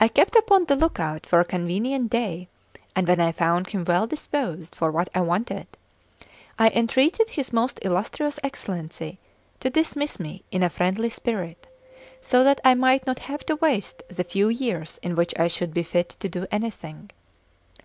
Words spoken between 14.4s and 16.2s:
years in which I should be fit